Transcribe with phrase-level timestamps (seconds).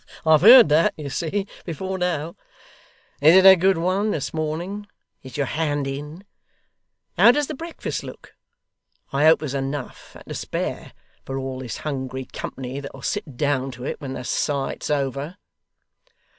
[0.25, 2.35] I've heard that, you see, before now.
[3.21, 4.87] Is it a good one, this morning
[5.21, 6.23] is your hand in?
[7.19, 8.33] How does the breakfast look?
[9.13, 10.93] I hope there's enough, and to spare,
[11.23, 15.37] for all this hungry company that'll sit down to it, when the sight's over.